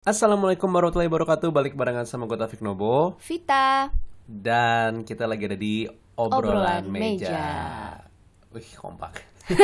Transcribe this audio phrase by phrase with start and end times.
[0.00, 1.52] Assalamualaikum warahmatullahi wabarakatuh.
[1.52, 3.20] Balik barengan sama gue Taufik Nobo.
[3.20, 3.92] Vita.
[4.24, 5.84] Dan kita lagi ada di
[6.16, 7.04] Obrolan, Obrolan meja.
[7.28, 7.48] Meja.
[8.48, 9.20] Wih kompak.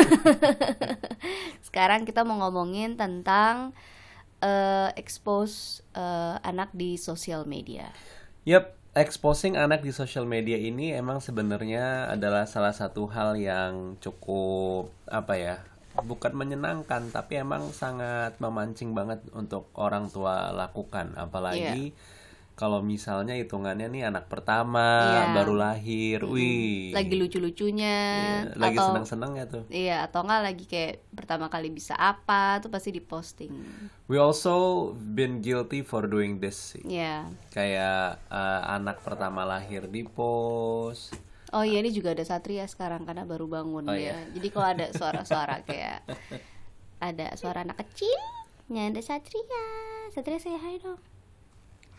[1.73, 3.73] Sekarang kita mau ngomongin tentang
[4.45, 7.89] eh, expose eh, anak di sosial media.
[8.45, 14.93] Yap, exposing anak di sosial media ini emang sebenarnya adalah salah satu hal yang cukup
[15.09, 15.57] apa ya
[15.99, 21.97] bukan menyenangkan tapi emang sangat memancing banget untuk orang tua lakukan apalagi
[22.57, 25.37] kalau misalnya hitungannya nih anak pertama Iya.
[25.37, 27.97] baru lahir, wih Lagi lucu-lucunya
[28.49, 29.69] Iya, lagi seneng-senengnya tuh.
[29.69, 33.53] Iya atau enggak lagi kayak pertama kali bisa apa tuh pasti diposting
[34.09, 36.73] We also been guilty for doing this.
[36.73, 36.81] sih.
[36.89, 41.13] Ya Kayak eh, anak pertama lahir di post.
[41.55, 44.15] Oh iya ini juga ada Satria sekarang karena baru bangun Oh, ya.
[44.15, 44.17] iya.
[44.35, 46.03] Jadi kalau ada suara-suara kayak
[46.99, 48.19] ada suara anak kecil,
[48.73, 49.65] nya ada Satria.
[50.11, 50.99] Satria saya hai dong.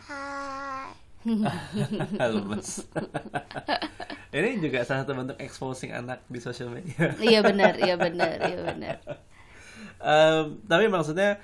[0.07, 0.91] Hai.
[2.31, 2.87] Lemes.
[4.31, 7.15] Ini juga salah satu bentuk exposing anak di sosial media.
[7.19, 8.95] iya benar, iya benar, iya benar.
[9.97, 11.39] Em, tapi maksudnya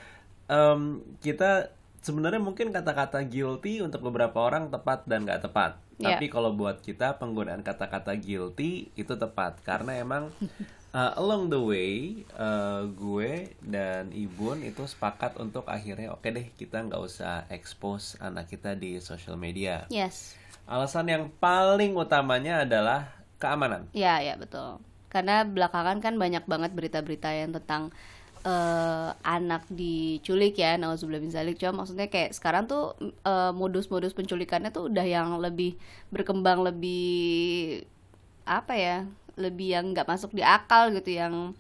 [0.47, 5.83] em, kita sebenarnya mungkin kata-kata guilty untuk beberapa orang tepat dan nggak tepat.
[6.02, 6.17] Iya.
[6.17, 10.33] Tapi kalau buat kita penggunaan kata-kata guilty itu tepat karena emang
[10.94, 16.81] uh, along the way uh, gue dan Ibun itu sepakat untuk akhirnya oke deh kita
[16.81, 19.86] nggak usah expose anak kita di social media.
[19.94, 20.33] Yes.
[20.66, 23.91] Alasan yang paling utamanya adalah keamanan.
[23.91, 24.80] Iya, ya betul.
[25.11, 27.94] Karena belakangan kan banyak banget berita-berita yang tentang
[28.44, 31.55] eh, anak diculik ya, nauzubillah min zalik.
[31.59, 35.80] Cuma maksudnya kayak sekarang tuh eh, modus-modus penculikannya tuh udah yang lebih
[36.11, 37.83] berkembang lebih
[38.44, 38.97] apa ya?
[39.39, 41.55] Lebih yang nggak masuk di akal gitu yang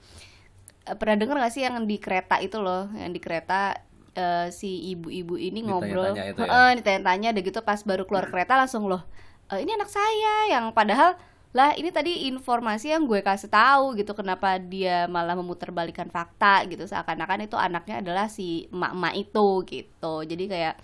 [0.87, 3.79] eh, pernah dengar gak sih yang di kereta itu loh, yang di kereta
[4.13, 6.51] eh, si ibu-ibu ini ngobrol, Ditanya-tanya ya?
[6.51, 9.01] Heeh, ditanya-tanya udah gitu pas baru keluar kereta langsung loh,
[9.49, 11.15] "Eh, ini anak saya yang padahal
[11.53, 16.89] lah ini tadi informasi yang gue kasih tahu gitu kenapa dia malah memutarbalikkan fakta gitu.
[16.89, 20.15] Seakan-akan itu anaknya adalah si emak-emak itu gitu.
[20.25, 20.75] Jadi kayak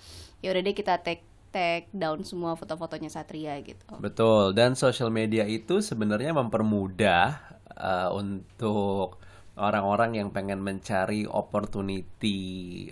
[0.46, 3.98] ya udah deh kita take take down semua foto-fotonya Satria gitu.
[3.98, 7.42] Betul, dan social media itu sebenarnya mempermudah
[7.74, 9.18] uh, untuk
[9.60, 12.40] orang-orang yang pengen mencari opportunity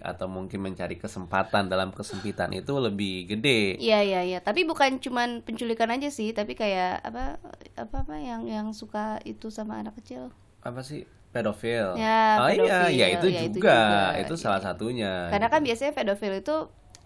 [0.04, 3.80] atau mungkin mencari kesempatan dalam kesempitan itu lebih gede.
[3.80, 7.40] Iya iya iya, tapi bukan cuman penculikan aja sih, tapi kayak apa
[7.80, 10.30] apa apa yang yang suka itu sama anak kecil.
[10.62, 11.08] Apa sih?
[11.28, 12.00] Pedofil.
[12.00, 12.98] Ya, oh iya, pedofil.
[12.98, 13.78] ya itu Ya, itu juga.
[14.16, 14.22] juga.
[14.24, 15.28] Itu salah satunya.
[15.32, 16.56] Karena kan biasanya pedofil itu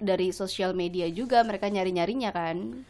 [0.01, 2.85] dari sosial media juga mereka nyari-nyarinya kan.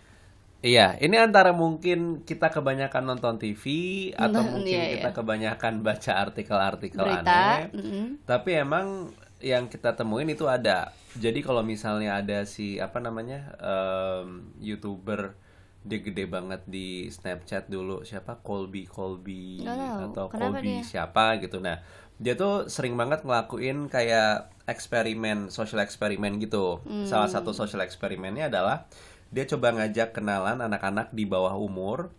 [0.62, 3.66] Iya, ini antara mungkin kita kebanyakan nonton TV
[4.14, 5.18] atau Nonton, mungkin iya, kita iya.
[5.18, 7.74] kebanyakan baca artikel-artikel aneh.
[7.74, 8.06] mm-mm.
[8.30, 9.10] Tapi emang
[9.42, 10.94] yang kita temuin itu ada.
[11.18, 15.34] Jadi kalau misalnya ada si apa namanya em, youtuber
[15.82, 20.14] dia gede banget di Snapchat dulu siapa Colby Colby tahu.
[20.14, 20.86] atau Kenapa Colby dia?
[20.86, 21.58] siapa gitu.
[21.58, 21.82] Nah
[22.22, 26.86] dia tuh sering banget ngelakuin kayak eksperimen social eksperimen gitu.
[26.86, 27.10] Hmm.
[27.10, 28.86] Salah satu social eksperimennya adalah
[29.32, 32.12] dia coba ngajak kenalan anak-anak di bawah umur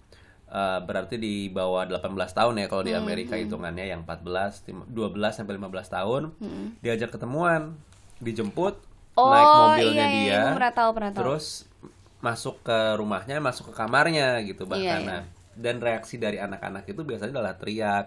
[0.49, 4.85] eh, berarti di bawah 18 tahun ya kalau di Hmm, Amerika hitungannya yang 14 tim-
[4.87, 6.77] 12 sampai 15 tahun Hmm.
[6.79, 7.77] diajak ketemuan
[8.19, 8.77] dijemput
[9.13, 11.21] Oh, naik mobilnya iya, iya, dia gue pernah tahu, pernah tahu.
[11.21, 11.47] terus
[12.19, 15.41] masuk ke rumahnya masuk ke kamarnya gitu bahkan Iya, iya.
[15.53, 18.07] Dan reaksi dari anak-anak itu biasanya adalah teriak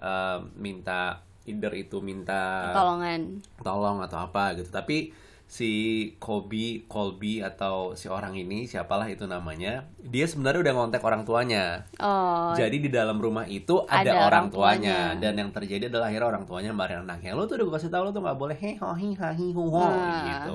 [0.00, 3.42] eh, minta either itu minta Tolongan.
[3.58, 5.10] tolong atau apa gitu tapi
[5.50, 5.70] si
[6.16, 11.90] Kobe Colby atau si orang ini siapalah itu namanya dia sebenarnya udah ngontek orang tuanya
[11.98, 14.96] Oh, jadi di dalam rumah itu ada, Ada orang orang tuanya.
[15.10, 15.18] tuanya.
[15.18, 18.02] dan yang terjadi adalah akhirnya orang tuanya marahin anaknya lo tuh udah gue kasih tahu
[18.04, 20.22] lo tuh nggak boleh he ho hi ha hi hu ho Ah.
[20.24, 20.54] gitu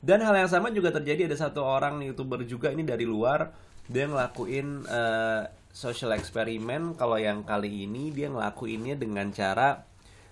[0.00, 3.52] dan hal yang sama juga terjadi ada satu orang youtuber juga ini dari luar
[3.86, 9.84] dia ngelakuin eh, social eksperimen kalau yang kali ini dia ngelakuinnya dengan cara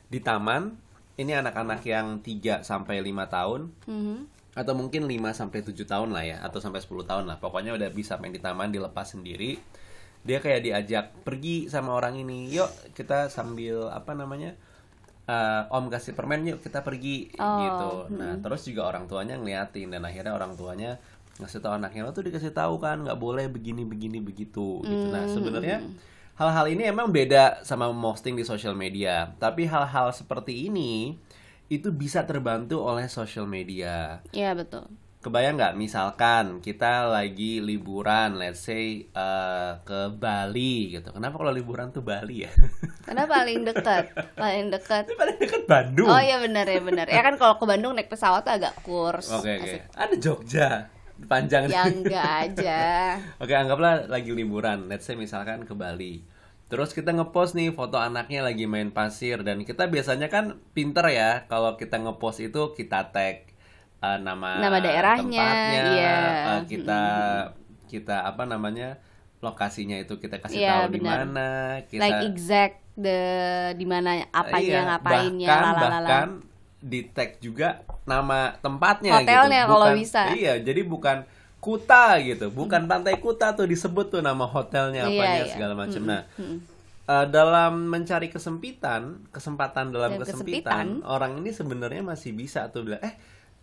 [0.06, 0.72] di taman
[1.19, 4.17] ini anak-anak yang 3 sampai 5 tahun Mhm.
[4.55, 7.38] atau mungkin 5 sampai 7 tahun lah ya atau sampai 10 tahun lah.
[7.38, 9.59] Pokoknya udah bisa main di taman dilepas sendiri.
[10.23, 12.50] Dia kayak diajak pergi sama orang ini.
[12.50, 14.55] Yuk, kita sambil apa namanya?
[15.29, 17.91] eh, om kasih permen yuk kita pergi Oh, gitu.
[18.17, 20.97] Nah, terus juga orang tuanya ngeliatin dan akhirnya orang tuanya
[21.37, 25.06] ngasih tahu anaknya lo tuh dikasih tahu kan nggak boleh begini begini begitu gitu.
[25.12, 25.85] Nah, sebenarnya
[26.38, 29.35] hal-hal ini emang beda sama posting di sosial media.
[29.43, 31.19] Tapi hal-hal seperti ini
[31.67, 34.23] itu bisa terbantu oleh sosial media.
[34.31, 34.87] Iya betul.
[35.19, 41.11] kebayang nggak misalkan kita lagi liburan, let's say eh, ke Bali gitu.
[41.11, 42.52] Kenapa kalau liburan tuh Bali ya?
[43.06, 45.11] Karena paling dekat, paling dekat.
[45.19, 46.06] Paling dekat Bandung.
[46.06, 47.11] Oh iya benar ya benar.
[47.11, 49.26] Ya kan kalau ke Bandung naik pesawat tuh agak kurs.
[49.35, 49.67] Oke oke.
[49.67, 49.82] Asik.
[49.99, 50.70] Ada Jogja
[51.26, 51.67] panjang.
[51.67, 52.82] Ya enggak aja.
[53.43, 56.23] Oke anggaplah lagi liburan, let's say misalkan ke Bali.
[56.69, 61.49] Terus kita ngepost nih foto anaknya lagi main pasir dan kita biasanya kan pinter ya
[61.49, 63.49] kalau kita ngepost itu kita tag
[64.05, 66.17] eh, nama Nama daerahnya, tempatnya, iya.
[66.55, 67.03] eh, kita
[67.88, 69.00] kita apa namanya
[69.41, 71.47] lokasinya itu kita kasih Iya, tahu di mana
[71.88, 73.21] kita Like exact the
[73.73, 76.05] di mana apanya Iya, ngapainnya bahkan, lalalala.
[76.05, 76.29] bahkan
[76.78, 79.72] di tag juga nama tempatnya Hotelnya gitu.
[79.75, 80.22] kalau bisa.
[80.30, 81.19] Iya, jadi bukan
[81.58, 85.52] Kuta gitu, bukan pantai Kuta tuh disebut tuh nama hotelnya Iya, apanya iya.
[85.52, 86.02] segala macam.
[86.06, 86.22] Nah,
[87.08, 91.08] eh, dalam mencari kesempitan, kesempatan dalam kesempitan, kesempitan.
[91.08, 93.14] orang ini sebenarnya masih bisa tuh bilang, eh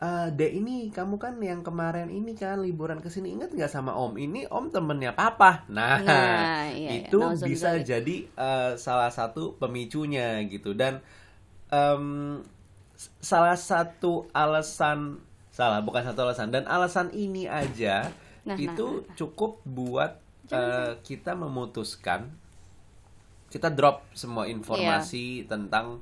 [0.02, 3.96] eh, Dek ini kamu kan yang kemarin ini kan liburan ke sini inget nggak sama
[3.96, 6.90] Om ini Om temennya Papa nah, Nah, iya, iya.
[7.08, 7.48] itu Nauzubillah.
[7.48, 11.00] bisa jadi eh, salah satu pemicunya gitu dan
[11.72, 12.55] s-
[13.20, 15.20] salah satu alasan
[15.52, 18.12] salah bukan satu alasan dan alasan ini aja
[18.46, 18.86] Nah, nah, itu
[19.18, 22.30] cukup buat eh, kita memutuskan
[23.50, 26.02] kita drop semua informasi tentang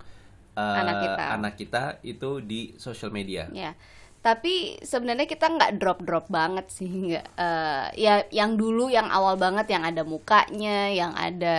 [0.53, 0.79] eh, Iya.
[0.81, 1.23] Anak kita.
[1.29, 3.73] anak kita itu di social media Ya,
[4.21, 7.25] tapi sebenarnya kita nggak drop-drop banget sih, nggak.
[7.37, 11.57] eh, ya, yang dulu, yang awal banget, yang ada mukanya, yang ada,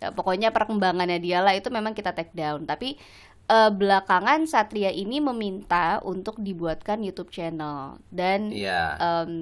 [0.00, 2.64] ya, pokoknya perkembangannya dia lah itu memang kita take down.
[2.64, 2.96] Tapi
[3.50, 7.98] eh, belakangan Satria ini meminta untuk dibuatkan YouTube channel.
[8.06, 8.94] Dan Iya.
[8.96, 9.32] em,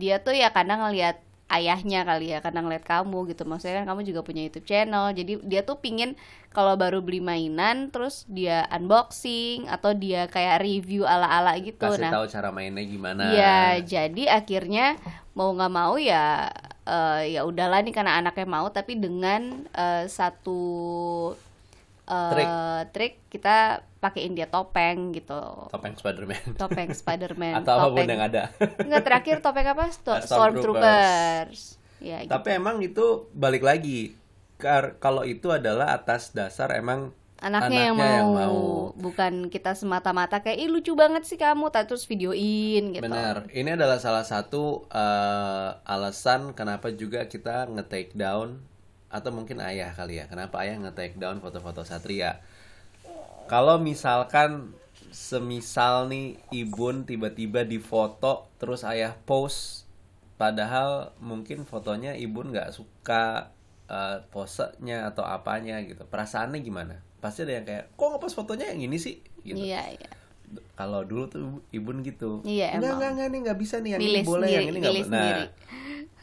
[0.00, 1.20] dia tuh ya kadang ngelihat
[1.52, 3.44] ayahnya kali ya kadang ngeliat kamu gitu.
[3.44, 5.12] Maksudnya kan kamu juga punya YouTube channel.
[5.12, 6.16] Jadi dia tuh pingin
[6.48, 11.76] kalau baru beli mainan terus dia unboxing atau dia kayak review ala-ala gitu.
[11.76, 13.36] Kasih nah tahu cara mainnya gimana.
[13.36, 14.96] ya jadi akhirnya
[15.36, 16.48] mau nggak mau ya
[16.88, 20.60] eh, ya udahlah nih karena anaknya mau tapi dengan eh, satu
[22.04, 22.48] eh, Trik.
[22.90, 23.56] trik kita
[23.98, 25.38] pakein dia topeng gitu
[25.68, 28.42] topeng Spiderman topeng Spiderman atau apa pun topeng yang ada
[28.84, 29.84] Enggak terakhir topeng apa?
[29.94, 31.60] Sto- Eh, Stormtroopers.
[31.98, 32.30] Ya, gitu.
[32.30, 34.18] tapi emang itu balik lagi
[34.58, 38.94] Kar- kalau itu adalah atas dasar emang anaknya, yang, mau.
[38.94, 43.02] bukan kita semata-mata kayak ih lucu banget sih kamu tak terus videoin gitu.
[43.02, 48.62] Benar, ini adalah salah satu eh, alasan kenapa juga kita nge-take down
[49.12, 50.24] atau mungkin ayah kali ya.
[50.24, 52.40] Kenapa ayah nge-take down foto-foto Satria?
[53.46, 54.72] Kalau misalkan
[55.12, 59.84] semisal nih Ibun tiba-tiba difoto terus ayah post
[60.40, 63.52] padahal mungkin fotonya Ibun nggak suka
[63.92, 66.08] eh, posenya atau apanya gitu.
[66.08, 66.96] Perasaannya gimana?
[67.20, 69.20] Pasti ada yang kayak, kok ngepost fotonya yang ini sih?
[69.44, 70.10] Gitu Iya, iya.
[70.76, 74.20] kalau dulu tuh ibun gitu Iya, enggak enggak enggak nih nggak bisa nih yang Milih
[74.20, 75.44] ini boleh sendiri, yang ini nggak boleh nah sendiri.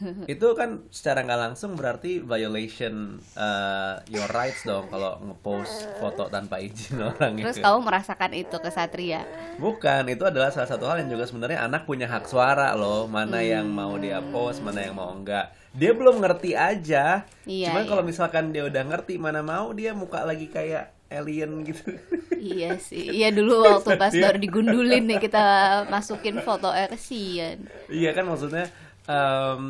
[0.32, 2.94] itu kan secara nggak langsung berarti violation
[3.34, 8.56] uh, your rights dong kalau ngepost foto tanpa izin orang Terus itu kamu merasakan itu
[8.56, 9.22] ke Satria.
[9.56, 13.40] bukan itu adalah salah satu hal yang juga sebenarnya anak punya hak suara loh mana
[13.40, 17.88] yang mau dia post mana yang mau enggak dia belum ngerti aja Iya, cuman iya.
[17.88, 21.90] kalau misalkan dia udah ngerti mana mau dia muka lagi kayak alien gitu
[22.38, 23.10] iya sih.
[23.10, 24.30] Iya dulu waktu pas Iya.
[24.30, 25.42] baru digundulin nih kita
[25.86, 27.66] masukin foto eh kesian.
[27.86, 28.70] Iya kan maksudnya
[29.10, 29.62] em,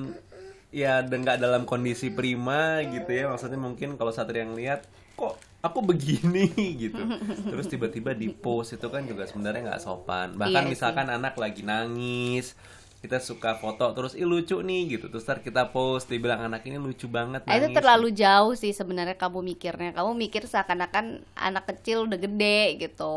[0.71, 4.85] ya dan nggak dalam kondisi prima gitu ya maksudnya mungkin kalau Satria yang lihat
[5.15, 6.47] kok aku begini
[6.83, 7.01] gitu
[7.45, 10.73] terus tiba-tiba di post itu kan juga sebenarnya nggak sopan bahkan Iya sih.
[10.73, 12.55] misalkan anak lagi nangis
[13.01, 16.77] kita suka foto terus ih lucu nih gitu terus ntar kita post dibilang anak ini
[16.77, 19.91] lucu banget Ah, itu nangis." terlalu jauh sih sebenarnya kamu mikirnya.
[19.91, 23.17] Kamu mikir seakan-akan anak kecil udah gede gitu.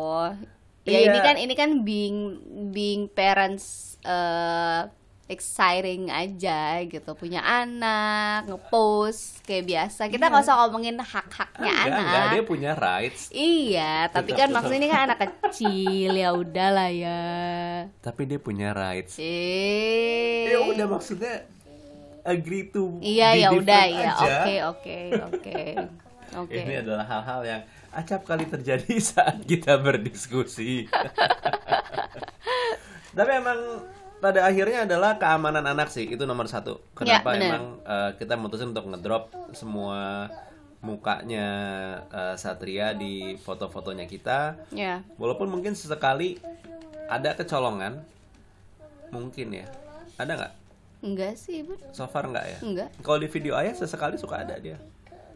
[0.83, 0.99] Ya Iya.
[1.05, 2.19] ini kan ini kan being
[2.71, 4.87] being parents eh,
[5.33, 7.13] exciting aja gitu.
[7.13, 10.01] Punya anak, ngepost kayak biasa.
[10.07, 11.81] Kita nggak usah ngomongin hak-haknya Iya.
[11.81, 11.99] enggak, anak.
[11.99, 17.21] enggak, dia punya rights Iya, tapi kan maksudnya ini kan anak kecil ya udahlah ya.
[17.99, 20.47] tapi dia punya rights Eh.
[20.47, 21.43] ya udah maksudnya
[22.23, 24.11] agree to Iya ya udah ya.
[24.15, 24.97] Oke oke
[25.27, 25.59] oke.
[26.33, 26.57] Oke.
[26.57, 27.61] Ini adalah hal-hal yang
[27.91, 30.87] acap kali terjadi saat kita berdiskusi.
[33.13, 33.59] Tapi emang
[34.23, 36.79] pada akhirnya adalah keamanan anak sih itu nomor satu.
[36.95, 37.49] Kenapa Ya, bener.
[37.51, 40.31] emang eh, kita mutusin untuk ngedrop semua
[40.79, 41.47] mukanya
[42.07, 44.55] eh, Satria di foto-fotonya kita.
[44.71, 45.03] Ya.
[45.15, 46.39] Walaupun mungkin sesekali
[47.05, 47.99] ada kecolongan,
[49.09, 49.67] mungkin ya.
[50.15, 50.53] Ada nggak?
[51.03, 51.75] Enggak sih, Bun.
[51.91, 52.59] So far nggak ya?
[52.63, 52.89] Enggak.
[52.99, 54.79] Kalau di video ayah sesekali suka ada dia.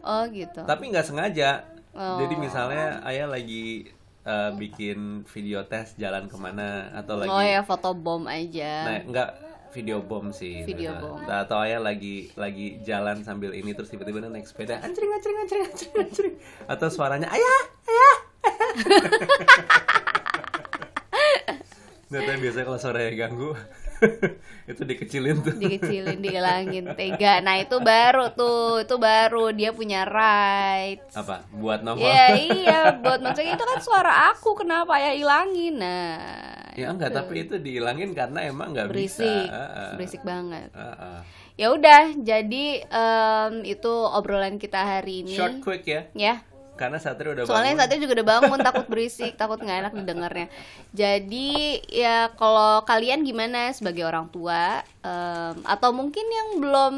[0.00, 0.62] Oh gitu.
[0.64, 2.20] tapi nggak sengaja Oh.
[2.22, 3.90] jadi misalnya ayah lagi
[4.28, 8.84] eh, bikin video tes jalan ke mana atau lagi Oh ya foto bom aja.
[8.84, 9.30] Nah, enggak
[9.72, 10.68] video bom sih.
[10.68, 11.24] Video bom.
[11.24, 15.94] Atau ayah lagi lagi jalan sambil ini terus tiba-tiba naik sepeda, anjring anjring anjring anjring
[15.96, 16.34] anjring.
[16.68, 18.16] Atau suaranya ayah, ayah.
[22.08, 23.52] Nah, tapi biasanya kalau suaranya ganggu
[24.70, 25.54] itu dikecilin tuh.
[25.56, 27.40] Dikecilin, dihilangin, tega.
[27.40, 31.16] Nah itu baru tuh, itu baru dia punya rights.
[31.16, 31.48] Apa?
[31.50, 32.04] Buat nongol.
[32.04, 35.80] Iya iya, buat maksudnya itu kan suara aku, kenapa ya hilangin?
[35.80, 39.26] Nah, Ya enggak, tapi itu dihilangin karena emang nggak bisa.
[39.26, 39.90] berisik, Heeh.
[39.98, 40.70] berisik banget.
[40.70, 41.18] Heeh.
[41.58, 45.34] Ya udah, jadi em, itu obrolan kita hari ini.
[45.34, 46.06] Short quick ya.
[46.14, 46.46] Ya,
[46.78, 47.80] Karena Satria udah soalnya bangun.
[47.82, 50.46] saatnya juga udah bangun takut berisik takut nggak enak didengarnya
[50.90, 51.50] jadi
[51.84, 56.94] ya kalau kalian gimana sebagai orang tua em, atau mungkin yang belum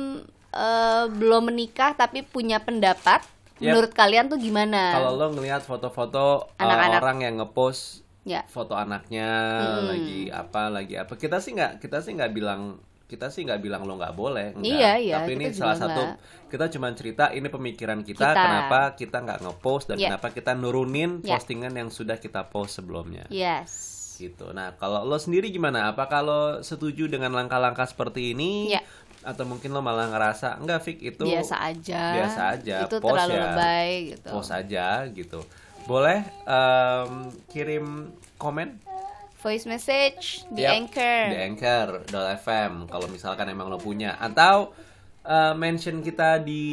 [0.50, 3.24] eh, belum menikah tapi punya pendapat
[3.56, 3.72] Yap.
[3.72, 6.98] menurut kalian tuh gimana Kalau lo ngelihat foto-foto uh, Anak-anak.
[6.98, 9.84] orang yang ngepost ya foto anaknya Hmm.
[9.86, 12.76] lagi apa lagi apa kita sih nggak kita sih nggak bilang
[13.10, 14.70] kita sih nggak bilang lo nggak boleh enggak.
[14.70, 16.02] Iya, iya, tapi ini salah juga satu
[16.46, 18.38] kita cuma cerita ini pemikiran kita, Kita.
[18.38, 20.06] kenapa kita nggak ngepost dan Iya.
[20.08, 21.34] kenapa kita nurunin Iya.
[21.34, 23.72] postingan yang sudah kita post sebelumnya yes
[24.16, 28.84] gitu nah kalau lo sendiri gimana apa kalau setuju dengan langkah-langkah seperti ini Iya.
[29.22, 33.34] atau mungkin lo malah ngerasa enggak Fik itu biasa aja biasa aja, itu post terlalu
[33.34, 33.42] ya.
[33.42, 35.40] lebay gitu post aja gitu
[35.84, 37.12] boleh em,
[37.48, 38.76] kirim komen
[39.40, 41.22] voice message di Yap, anchor.
[41.26, 44.14] di anchor.fm kalau misalkan emang lo punya.
[44.14, 44.76] Atau
[45.22, 46.64] uh, mention kita di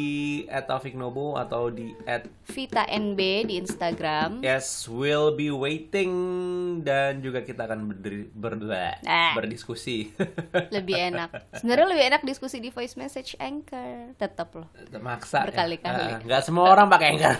[0.46, 4.40] @taufiknobo atau di at Vita NB di Instagram.
[4.40, 6.12] Yes will be waiting
[6.80, 8.56] dan juga kita akan berdiri, ber-
[9.02, 9.32] Ah.
[9.32, 10.12] berdiskusi.
[10.76, 11.28] Lebih enak.
[11.54, 14.12] Sebenarnya lebih enak diskusi di voice message anchor.
[14.14, 14.68] Tetap loh.
[14.98, 16.04] Maksa Berkali-kali.
[16.06, 16.18] ya.
[16.20, 17.36] Nggak semua orang pakai anchor.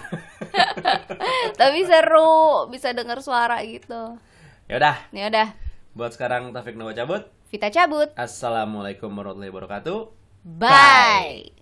[1.61, 2.32] Tapi seru
[2.68, 4.16] bisa dengar suara gitu
[4.69, 5.49] ya udah ya udah.
[5.97, 7.25] Buat sekarang Taufik Nobo cabut.
[7.49, 8.13] Vita cabut.
[8.15, 9.99] Assalamualaikum warahmatullahi wabarakatuh.
[10.45, 11.58] Bye.